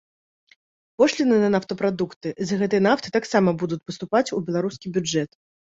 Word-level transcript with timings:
Пошліны 1.01 1.35
на 1.43 1.49
нафтапрадукты 1.57 2.29
з 2.49 2.59
гэтай 2.63 2.83
нафты 2.89 3.09
таксама 3.19 3.49
будуць 3.65 3.83
паступаць 3.91 4.27
у 4.41 4.45
беларускі 4.51 4.87
бюджэт. 4.99 5.43